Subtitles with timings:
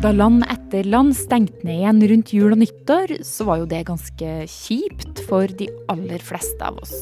[0.00, 3.82] Da land etter land stengte ned igjen rundt jul og nyttår, så var jo det
[3.90, 6.94] ganske kjipt for de aller fleste av oss.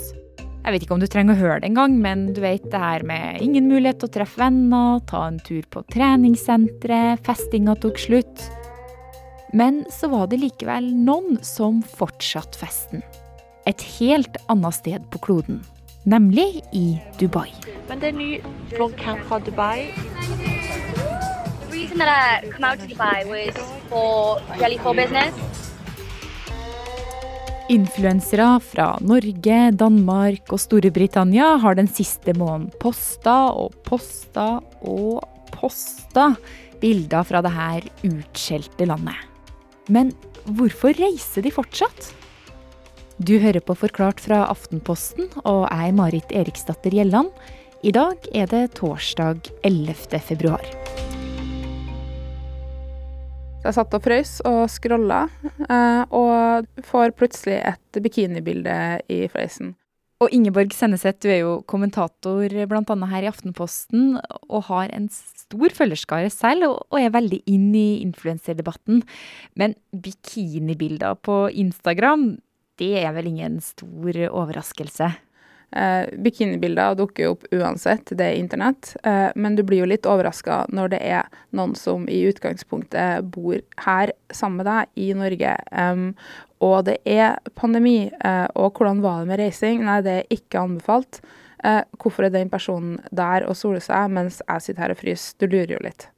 [0.65, 3.07] Jeg vet ikke om du trenger å høre det engang, men du vet det her
[3.07, 8.49] med ingen mulighet til å treffe venner, ta en tur på treningssenteret, festinga tok slutt.
[9.55, 13.07] Men så var det likevel noen som fortsatte festen.
[13.71, 15.63] Et helt annet sted på kloden,
[16.03, 16.89] nemlig i
[17.23, 17.53] Dubai.
[17.87, 18.33] Men det er ny
[18.75, 19.87] vloggcam fra Dubai.
[21.89, 23.57] Reason that I come out to Dubai was
[23.89, 25.35] for Jelly for business.
[27.69, 35.25] Influensere fra Norge, Danmark og Storbritannia har den siste måneden posta og posta og
[35.55, 36.35] posta
[36.83, 39.17] bilder fra det her utskjelte landet.
[39.89, 40.13] Men
[40.45, 42.13] hvorfor reiser de fortsatt?
[43.17, 47.33] Du hører på Forklart fra Aftenposten, og er Marit Eriksdatter Gjelland.
[47.81, 50.21] I dag er det torsdag 11.
[50.21, 51.08] februar.
[53.59, 55.25] Så jeg satt og frøys og scrolla,
[55.67, 58.79] eh, og får plutselig et bikinibilde
[59.11, 59.75] i fleisen.
[60.23, 62.97] Og Ingeborg Senneset, du er jo kommentator bl.a.
[63.11, 64.17] her i Aftenposten,
[64.51, 69.05] og har en stor følgerskare selv, og er veldig inn i influenserdebatten.
[69.59, 72.33] Men bikinibilder på Instagram,
[72.79, 75.13] det er vel ingen stor overraskelse?
[75.77, 78.95] Eh, bikinibilder dukker jo opp uansett, det er internett.
[79.05, 83.61] Eh, men du blir jo litt overraska når det er noen som i utgangspunktet bor
[83.85, 85.57] her sammen med deg i Norge.
[85.73, 86.07] Um,
[86.65, 88.09] og det er pandemi.
[88.09, 89.85] Eh, og hvordan var det med reising?
[89.87, 91.21] Nei, det er ikke anbefalt.
[91.65, 95.37] Eh, hvorfor er den personen der og soler seg mens jeg sitter her og fryser?
[95.39, 96.09] Du lurer jo litt.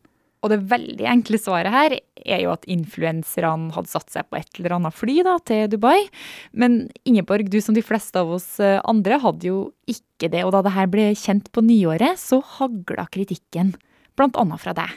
[0.40, 4.60] Og det veldig enkle svaret her er jo at influenserne hadde satt seg på et
[4.60, 6.08] eller annet fly da, til Dubai.
[6.56, 9.60] Men Ingeborg, du som de fleste av oss eh, andre hadde jo
[9.90, 10.46] ikke det.
[10.46, 13.74] Og da det her ble kjent på nyåret, så hagla kritikken.
[14.16, 14.96] Blant annet fra deg.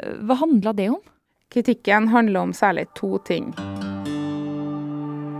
[0.00, 1.02] Eh, hva handla det om?
[1.52, 3.52] Kritikken handler om særlig to ting.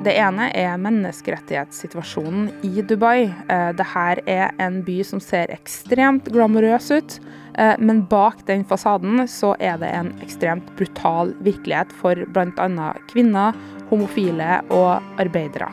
[0.02, 3.28] Det ene er menneskerettighetssituasjonen i Dubai.
[3.30, 7.18] Eh, Dette er en by som ser ekstremt glamorøs ut,
[7.54, 12.88] eh, men bak den fasaden så er det en ekstremt brutal virkelighet for bl.a.
[13.12, 13.54] kvinner,
[13.92, 15.70] homofile og arbeidere.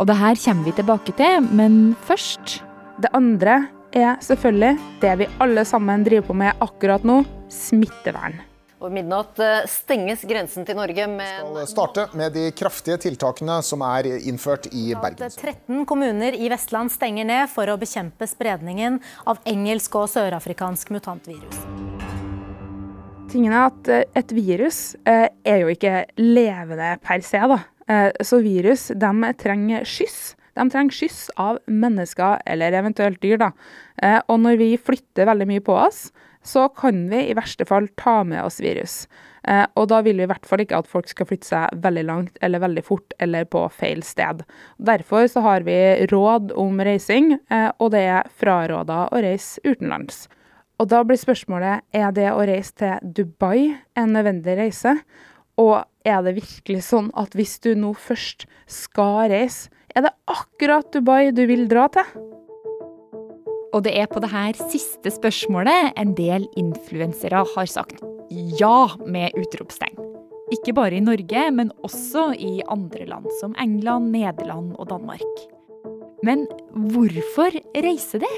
[0.00, 2.62] Og det her kommer vi tilbake til, men først
[3.02, 8.51] Det andre er selvfølgelig det vi alle sammen driver på med akkurat nå smittevern.
[8.82, 13.60] I midnatt eh, stenges grensen til Norge med Vi skal starte med de kraftige tiltakene
[13.62, 15.30] som er innført i Bergen.
[15.30, 18.98] 13 kommuner i Vestland stenger ned for å bekjempe spredningen
[19.30, 21.62] av engelsk og sørafrikansk mutantvirus.
[23.30, 27.62] Tingen er at eh, et virus eh, er jo ikke levende per se, da.
[28.22, 30.20] Så virus de trenger skyss.
[30.54, 33.38] De trenger skyss av mennesker eller eventuelt dyr.
[33.38, 33.52] da.
[34.02, 36.10] Eh, Og når vi flytter veldig mye på oss,
[36.44, 39.06] så kan vi i verste fall ta med oss virus.
[39.48, 42.04] Eh, Og da vil vi i hvert fall ikke at folk skal flytte seg veldig
[42.04, 44.44] langt eller veldig fort eller på feil sted.
[44.78, 50.28] Derfor så har vi råd om reising, eh, og det er fraråda å reise utenlands.
[50.80, 54.96] Og da blir spørsmålet er det å reise til Dubai en nødvendig reise.
[55.58, 60.88] Og er det virkelig sånn at hvis du nå først skal reise, er det akkurat
[60.94, 62.06] Dubai du vil dra til?
[63.72, 68.02] Og det er på det her siste spørsmålet en del influensere har sagt
[68.60, 69.96] ja med utropstegn.
[70.52, 75.46] Ikke bare i Norge, men også i andre land som England, Nederland og Danmark.
[76.22, 76.44] Men
[76.92, 78.32] hvorfor reise de?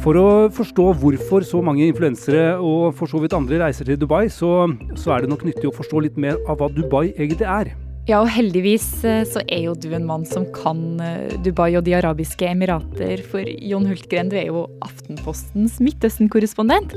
[0.00, 4.30] For å forstå hvorfor så mange influensere og for så vidt andre reiser til Dubai,
[4.32, 4.64] så,
[4.96, 7.74] så er det nok nyttig å forstå litt mer av hva Dubai egentlig er.
[8.08, 11.84] Ja, og heldigvis eh, så er jo du en mann som kan eh, Dubai og
[11.84, 13.20] De arabiske emirater.
[13.28, 16.96] For Jon Hultgren, du er jo Aftenpostens Midtøsten-korrespondent.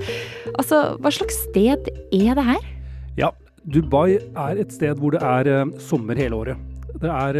[0.55, 2.71] Altså, hva slags sted er det her?
[3.19, 3.33] Ja,
[3.67, 6.71] Dubai er et sted hvor det er eh, sommer hele året.
[7.03, 7.35] Det er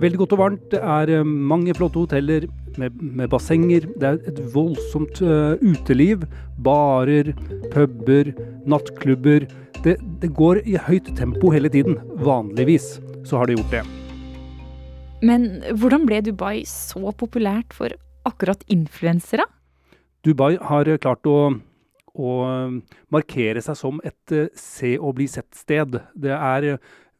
[0.00, 0.66] veldig godt og varmt.
[0.72, 2.46] Det er mange flotte hoteller
[2.80, 3.86] med, med bassenger.
[4.00, 6.26] Det er et voldsomt uh, uteliv.
[6.62, 7.32] Barer,
[7.72, 8.32] puber,
[8.68, 9.48] nattklubber.
[9.82, 11.98] Det, det går i høyt tempo hele tiden.
[12.22, 12.94] Vanligvis
[13.26, 13.82] så har det gjort det.
[15.22, 17.94] Men hvordan ble Dubai så populært for
[18.26, 19.46] akkurat influensere?
[20.26, 21.38] Dubai har eh, klart å,
[22.14, 22.32] å
[23.14, 25.98] markere seg som et eh, se og bli sett-sted.
[26.14, 26.76] Det er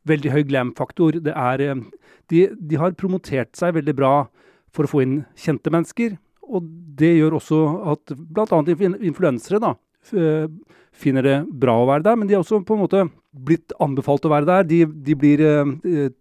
[0.09, 1.19] veldig høy glam-faktor.
[1.23, 4.15] De, de har promotert seg veldig bra
[4.75, 6.17] for å få inn kjente mennesker.
[6.53, 6.67] Og
[6.99, 7.61] det gjør også
[7.95, 8.61] at bl.a.
[9.01, 9.75] influensere da,
[10.17, 10.49] eh,
[10.93, 12.19] finner det bra å være der.
[12.19, 14.69] Men de har også på en måte blitt anbefalt å være der.
[14.69, 16.13] De, de blir eh, eh,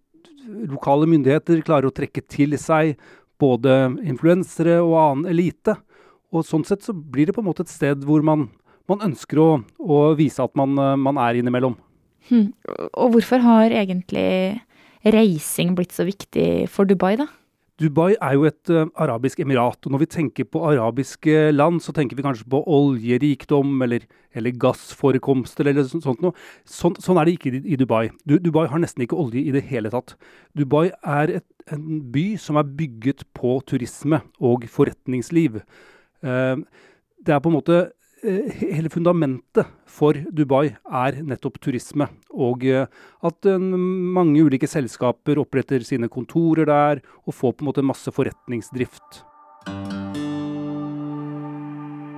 [0.72, 2.96] lokale myndigheter klarer å trekke til seg
[3.42, 5.76] både influensere og annen elite.
[6.32, 8.48] Og sånn sett så blir det på en måte et sted hvor man,
[8.88, 9.50] man ønsker å,
[9.82, 11.76] å, vise at man, man er innimellom.
[12.30, 12.52] Hmm.
[12.94, 14.62] Og hvorfor har egentlig
[15.02, 17.26] reising blitt så viktig for Dubai, da?
[17.82, 21.94] Dubai er jo et uh, arabisk emirat, og når vi tenker på arabiske land, så
[21.96, 24.06] tenker vi kanskje på oljerikdom eller,
[24.38, 26.36] eller gassforekomster eller så, sånt noe.
[26.68, 28.06] Sånn, sånn, er det ikke i, i Dubai.
[28.28, 30.14] Du, Dubai har nesten ikke olje i det hele tatt.
[30.58, 35.64] Dubai er et, en by som er bygget på turisme og forretningsliv.
[36.22, 36.62] Uh,
[37.22, 37.82] det er på en måte
[38.22, 42.08] hele fundamentet for Dubai er nettopp turisme.
[42.32, 42.86] Og eh,
[43.26, 49.24] at mange ulike selskaper oppretter sine kontorer der, og får på en måte masse forretningsdrift.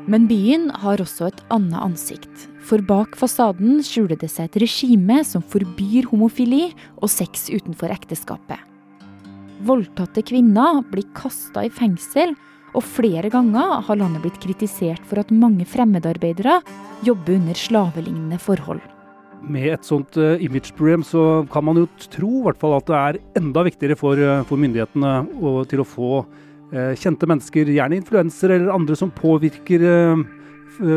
[0.04, 2.48] Men byen har også et annet ansikt.
[2.64, 8.60] For bak fasaden skjuler det seg et regime som forbyr homofili og sex utenfor ekteskapet.
[9.64, 12.36] Voldtatte kvinner blir kasta i fengsel
[12.74, 16.60] og flere ganger har landet blitt kritisert for at mange fremmedarbeidere
[17.06, 18.82] jobber under slavelignende forhold.
[19.44, 23.66] Med et sånt uh, imageproblem så kan man jo tro fall, at det er enda
[23.68, 26.12] viktigere for, uh, for myndighetene og, til å få
[26.74, 29.84] eh, kjente mennesker, gjerne influensere eller andre som påvirker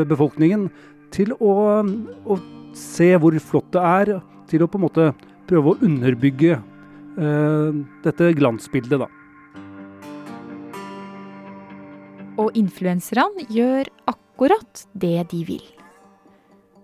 [0.08, 0.70] befolkningen,
[1.12, 2.38] til å, å,
[2.76, 4.14] se hvor flott det er,
[4.48, 5.10] til å på en måte
[5.48, 6.58] prøve å underbygge
[8.04, 9.08] dette glansbildet, da.
[12.36, 15.64] Og influenserne gjør akkurat det de vil.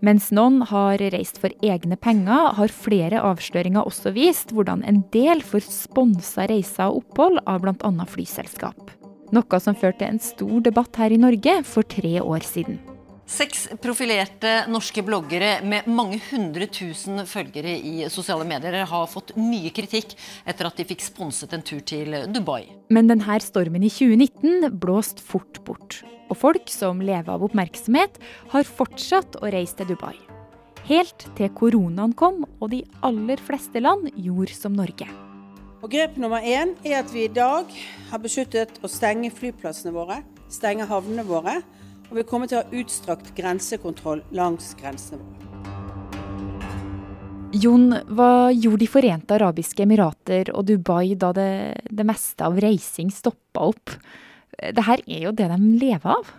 [0.02, 5.44] Mens noen har reist for egne penger, har flere avsløringer også vist hvordan en del
[5.46, 7.92] får sponsa reiser og opphold av bl.a.
[8.10, 8.90] flyselskap.
[9.32, 12.80] Noe som førte til en stor debatt her i Norge for tre år siden.
[13.32, 19.70] Seks profilerte norske bloggere med mange hundre tusen følgere i sosiale medier har fått mye
[19.72, 20.12] kritikk
[20.44, 22.66] etter at de fikk sponset en tur til Dubai.
[22.92, 26.02] Men denne stormen i 2019 blåst fort bort.
[26.28, 28.20] Og folk som lever av oppmerksomhet,
[28.52, 30.18] har fortsatt å reise til Dubai.
[30.90, 35.08] Helt til koronaen kom og de aller fleste land gjorde som Norge.
[35.80, 37.72] Og Grep nummer én er at vi i dag
[38.10, 40.20] har besluttet å stenge flyplassene våre,
[40.52, 41.62] stenge havnene våre
[42.12, 45.48] og vi kommer til å ha utstrakt grensekontroll langs grensene våre.
[47.52, 51.52] Jon, hva gjorde De forente arabiske emirater og Dubai da det,
[51.88, 53.92] det meste av reising stoppa opp?
[54.56, 56.32] Det her er jo det de lever av?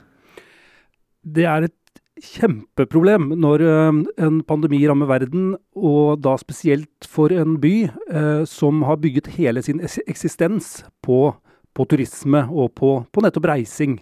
[1.23, 7.57] Det er et kjempeproblem når eh, en pandemi rammer verden, og da spesielt for en
[7.61, 11.31] by eh, som har bygget hele sin eksistens på,
[11.73, 13.97] på turisme og på, på nettopp reising.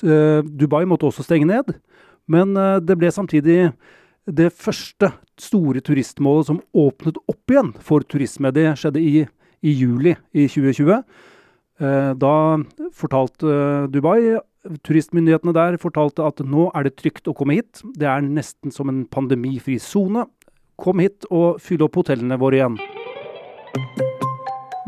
[0.00, 1.74] Eh, Dubai måtte også stenge ned,
[2.30, 3.72] men eh, det ble samtidig
[4.24, 5.10] det første
[5.40, 8.52] store turistmålet som åpnet opp igjen for turisme.
[8.54, 9.26] Det skjedde i,
[9.60, 11.02] i juli i 2020.
[11.82, 12.34] Eh, da
[12.96, 14.38] fortalte Dubai
[14.86, 17.82] Turistmyndighetene der fortalte at nå er det trygt å komme hit.
[17.98, 20.28] Det er nesten som en pandemifri sone.
[20.78, 22.78] Kom hit og fyll opp hotellene våre igjen.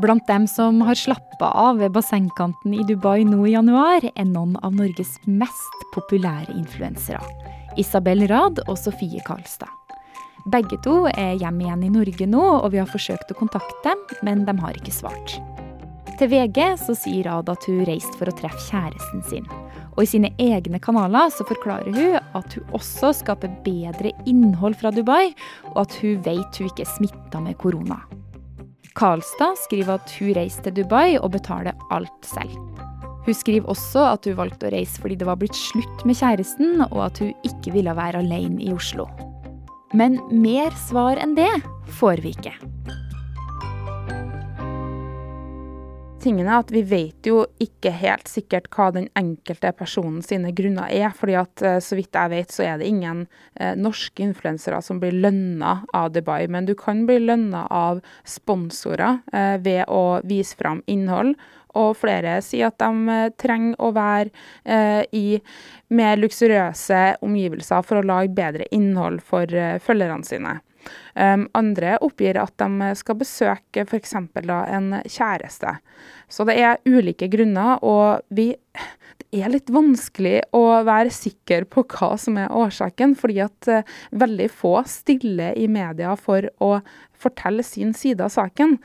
[0.04, 4.58] Blant dem som har slappa av ved bassengkanten i Dubai nå i januar, er noen
[4.60, 7.22] av Norges mest populære influensere.
[7.80, 9.70] Isabel Rad og Sofie Karlstad.
[10.52, 14.02] Begge to er hjemme igjen i Norge nå, og vi har forsøkt å kontakte dem,
[14.28, 15.38] men de har ikke svart.
[16.20, 19.48] Til VG så sier Rad at hun reiste for å treffe kjæresten sin.
[19.94, 24.92] Og i sine egne kanaler så forklarer hun at hun også skaper bedre innhold fra
[24.92, 25.32] Dubai,
[25.72, 28.02] og at hun vet hun ikke er smitta med korona.
[28.94, 32.52] Karlstad skriver at hun reiste til Dubai og betaler alt selv.
[33.24, 36.84] Hun skriver også at hun valgte å reise fordi det var blitt slutt med kjæresten,
[36.90, 39.08] og at hun ikke ville være alene i Oslo.
[39.98, 41.50] Men mer svar enn det
[41.98, 42.54] får vi ikke.
[46.24, 50.90] Tingen er at vi vet jo ikke helt sikkert hva den enkelte personen sine grunner
[50.90, 51.12] er.
[51.14, 53.26] fordi at eh, så vidt jeg vet, så er det ingen
[53.60, 56.46] eh, norske influensere som blir lønna av Dubai.
[56.48, 61.36] Men du kan bli lønna av sponsorer eh, ved å vise fram innhold.
[61.74, 64.30] Og flere sier at de eh, trenger å være
[64.64, 65.40] eh, i
[65.94, 70.60] mer luksuriøse omgivelser for å lage bedre innhold for eh, følgerne sine.
[71.14, 74.14] Andre oppgir at de skal besøke f.eks.
[74.18, 75.76] en kjæreste.
[76.28, 78.50] Så det er ulike grunner, og vi
[79.18, 83.96] det er litt vanskelig å være sikker på hva som er årsaken, fordi at uh,
[84.14, 86.76] veldig få stiller i media for å
[87.24, 88.76] fortelle sin side av saken.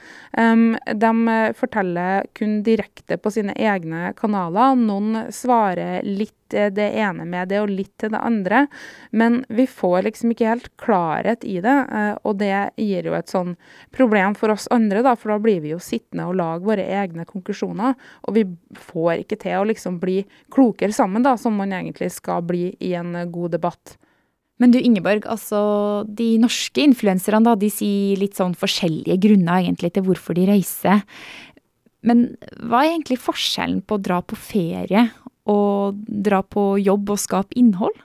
[0.96, 1.12] De
[1.60, 4.78] forteller kun direkte på sine egne kanaler.
[4.80, 8.64] Noen svarer litt det ene med det og litt til det andre.
[9.12, 13.30] Men vi får liksom ikke helt klarhet i det, uh, og det gir jo et
[13.30, 13.56] sånn
[13.96, 17.28] problem for oss andre, da, for da blir vi jo sittende og lage våre egne
[17.30, 17.94] konklusjoner.
[18.26, 18.46] Og vi
[18.90, 20.19] får ikke til å liksom bli
[20.54, 23.98] klokere sammen, da, som man egentlig skal bli i en god debatt.
[24.60, 25.60] Men du Ingeborg, altså
[26.04, 31.06] de norske influenserne da, de sier litt sånn forskjellige grunner egentlig til hvorfor de reiser.
[32.04, 32.28] Men
[32.60, 35.08] hva er egentlig forskjellen på å dra på ferie
[35.50, 37.96] og dra på jobb og skape innhold?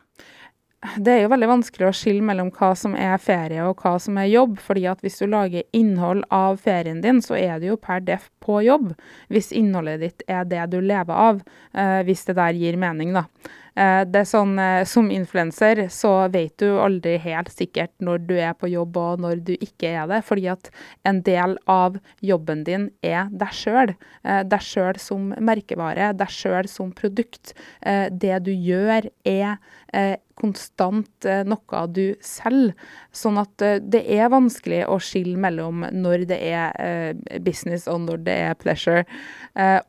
[1.01, 4.19] Det er jo veldig vanskelig å skille mellom hva som er ferie og hva som
[4.21, 4.59] er jobb.
[4.61, 8.31] fordi at hvis du lager innhold av ferien din, så er du jo per def
[8.45, 8.93] på jobb.
[9.33, 11.43] Hvis innholdet ditt er det du lever av.
[11.73, 13.25] Eh, hvis det der gir mening, da.
[13.75, 18.35] Eh, det er sånn, eh, Som influenser så vet du aldri helt sikkert når du
[18.39, 20.71] er på jobb og når du ikke er det, fordi at
[21.05, 23.95] en del av jobben din er deg sjøl.
[24.25, 27.55] Eh, deg sjøl som merkevare, deg sjøl som produkt.
[27.85, 29.59] Det du gjør er
[30.39, 32.75] konstant noe du selger.
[33.15, 37.15] Sånn at det er vanskelig å skille mellom når det er
[37.45, 39.05] business og når det er pleasure.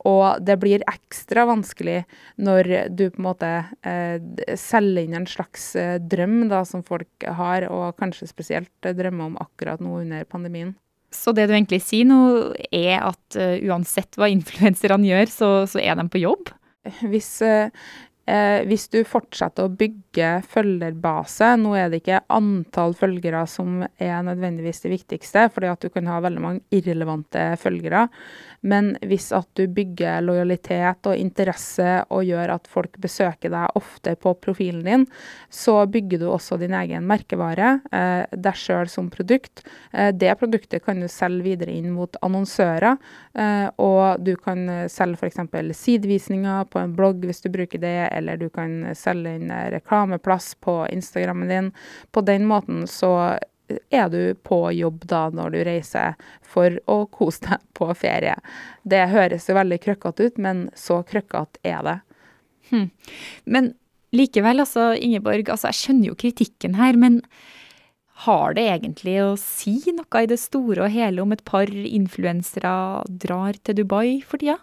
[0.06, 2.04] Og det blir ekstra vanskelig
[2.38, 3.50] når du på en måte
[4.58, 9.30] selger inn en slags eh, drøm da, som folk har, og kanskje spesielt eh, drømmer
[9.30, 10.74] om akkurat nå under pandemien.
[11.14, 12.18] Så det du egentlig sier nå,
[12.74, 16.50] er at uansett hva influenserne gjør, så, så, er de på jobb?
[17.10, 17.30] Hvis,
[18.26, 24.24] Eh, hvis du fortsetter å bygge følgerbase, nå er det ikke antall følgere som er
[24.26, 28.08] nødvendigvis det viktigste, fordi at du kan ha veldig mange irrelevante følgere,
[28.66, 34.16] men hvis at du bygger lojalitet og interesse og gjør at folk besøker deg ofte
[34.18, 35.06] på profilen din,
[35.52, 39.62] så bygger du også din egen merkevare, eh, deg sjøl som produkt.
[39.92, 42.98] Eh, det produktet kan du selge videre inn mot annonsører,
[43.38, 45.38] eh, og du kan selge f.eks.
[45.78, 50.80] sidevisninger på en blogg hvis du bruker det eller du kan selge inn reklameplass på
[50.92, 51.70] Instagrammen din.
[52.12, 53.38] På den måten så
[53.90, 56.14] er du på jobb da når du reiser
[56.46, 58.36] for å kose deg på ferie.
[58.82, 61.98] Det høres jo veldig krøkkete ut, men så krøkkete er det.
[62.70, 62.88] Hm.
[63.44, 63.74] Men
[64.16, 67.20] likevel, altså, Ingeborg, altså, jeg skjønner jo kritikken her, men
[68.26, 72.72] har det egentlig å si noe i det store og hele om et par influensere
[73.26, 74.56] drar til Dubai for tida?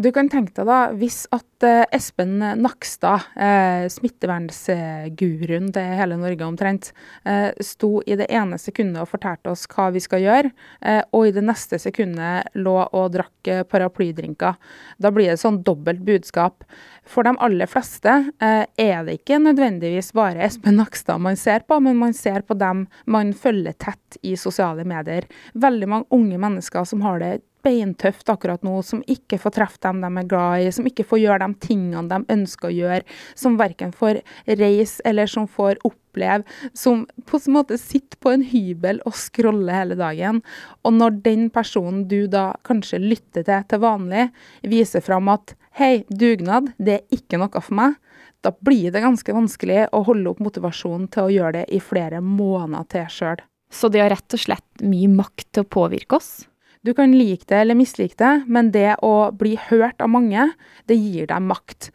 [0.00, 6.46] Du kan tenke deg da, hvis at eh, Espen Nakstad, eh, smittevernsguruen til hele Norge
[6.46, 6.88] omtrent,
[7.28, 11.28] eh, sto i det ene sekundet og fortalte oss hva vi skal gjøre, eh, og
[11.28, 14.56] i det neste sekundet lå og drakk eh, paraplydrinker.
[14.96, 16.64] Da blir det sånn dobbelt budskap.
[17.04, 21.82] For de aller fleste eh, er det ikke nødvendigvis bare Espen Nakstad man ser på,
[21.84, 25.28] men man ser på dem man følger tett i sosiale medier.
[25.52, 27.34] Veldig mange unge mennesker som har det
[27.64, 31.22] beintøft akkurat nå, som ikke får treffe dem de er glad i, som ikke får
[31.22, 33.02] gjøre de tingene de ønsker å gjøre,
[33.38, 36.44] som verken får reise eller som får oppleve,
[36.76, 40.42] som på en måte sitter på en hybel og scroller hele dagen.
[40.82, 44.28] Og når den personen du da kanskje lytter til til vanlig,
[44.66, 47.96] viser fram at hei, dugnad, det er ikke noe for meg,
[48.42, 52.18] da blir det ganske vanskelig å holde opp motivasjonen til å gjøre det i flere
[52.24, 53.42] måneder til sjøl.
[53.72, 56.32] Så det har rett og slett mye makt til å påvirke oss?
[56.82, 60.48] Du kan like det eller mislike det, men det å bli hørt av mange,
[60.90, 61.92] det gir deg makt.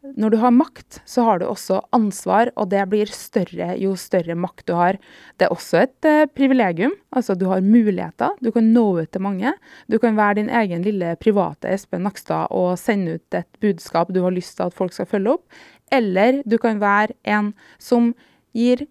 [0.00, 4.32] Når du har makt, så har du også ansvar, og det blir større jo større
[4.32, 4.96] makt du har.
[5.36, 6.94] Det er også et eh, privilegium.
[7.12, 8.32] Altså, du har muligheter.
[8.40, 9.52] Du kan nå ut til mange.
[9.92, 14.22] Du kan være din egen lille private Espen Nakstad og sende ut et budskap du
[14.24, 15.60] har lyst til at folk skal følge opp.
[15.92, 18.14] Eller du kan være en som
[18.56, 18.86] gir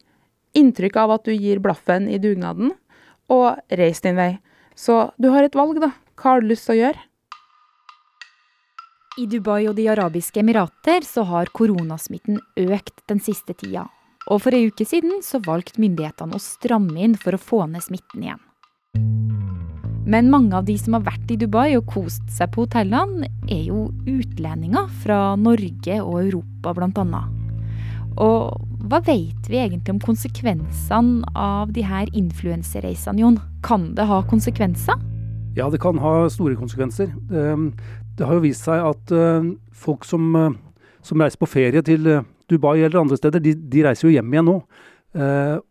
[0.54, 2.76] inntrykk av at du gir blaffen i dugnaden,
[3.34, 4.36] og reis din vei.
[4.80, 5.92] Så du har et valg, da.
[6.20, 7.06] Hva har du lyst til å gjøre?
[9.20, 13.90] I Dubai og De arabiske emirater så har koronasmitten økt den siste tida.
[14.32, 17.84] Og for ei uke siden så valgte myndighetene å stramme inn for å få ned
[17.84, 18.46] smitten igjen.
[20.10, 23.68] Men mange av de som har vært i Dubai og kost seg på hotellene, er
[23.68, 27.26] jo utlendinger fra Norge og Europa bl.a.
[28.20, 33.40] Og hva vet vi egentlig om konsekvensene av de her influensereisene, Jon?
[33.64, 35.00] Kan det ha konsekvenser?
[35.58, 37.14] Ja, det kan ha store konsekvenser.
[37.32, 37.72] Ehm,
[38.18, 40.54] det har jo vist seg at eh, folk som, eh,
[41.06, 44.32] som reiser på ferie til eh, Dubai eller andre steder, de, de reiser jo hjem
[44.34, 44.62] igjen nå.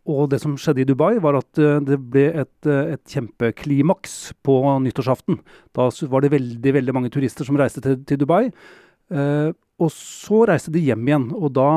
[0.09, 5.37] og det som skjedde i Dubai, var at det ble et, et kjempeklimaks på nyttårsaften.
[5.75, 8.49] Da var det veldig, veldig mange turister som reiste til, til Dubai.
[9.79, 11.69] Og så reiste de hjem igjen, og da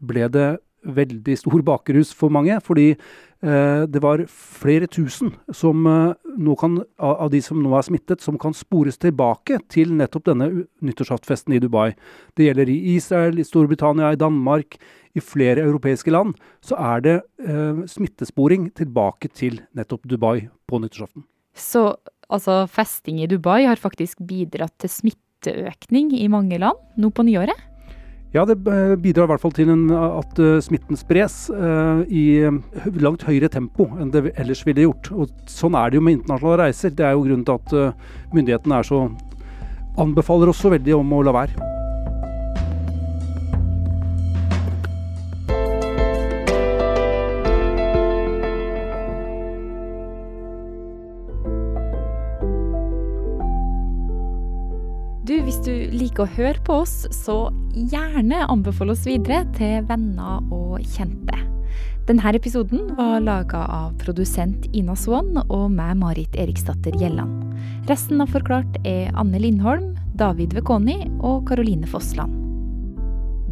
[0.00, 0.48] ble det
[0.86, 2.56] veldig stor bakrus for mange.
[2.64, 8.22] Fordi eh, det var flere tusen som, eh, kan, av de som nå er smittet,
[8.24, 10.50] som kan spores tilbake til nettopp denne
[10.82, 11.94] nyttårsaftfesten i Dubai.
[12.36, 14.78] Det gjelder i Israel, i Storbritannia, i Danmark,
[15.16, 16.36] i flere europeiske land.
[16.62, 21.26] Så er det eh, smittesporing tilbake til nettopp Dubai på nyttårsaften.
[21.58, 21.96] Så
[22.30, 27.58] altså, festing i Dubai har faktisk bidratt til smitteøkning i mange land nå på nyåret?
[28.34, 32.44] Ja, det bidrar i hvert fall til at uh, smitten spres uh, i
[33.00, 35.08] langt høyere tempo enn det ellers ville gjort.
[35.16, 36.92] Og sånn er det jo med internasjonale reiser.
[36.92, 37.96] Det er jo grunnen til at
[38.36, 39.06] myndighetene så
[39.98, 41.77] anbefaler oss så veldig om å la være.
[55.36, 60.78] Hvis du liker å høre på oss, så gjerne anbefale oss videre til venner og
[60.94, 61.36] kjente.
[62.08, 67.44] Denne episoden var laga av produsent Ina Swann og meg, Marit Eriksdatter Gjelland.
[67.90, 72.32] Resten av Forklart er Anne Lindholm, David Vekoni og Karoline Fossland.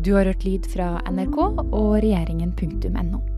[0.00, 3.36] Du har hørt lyd fra NRK og regjeringen.no.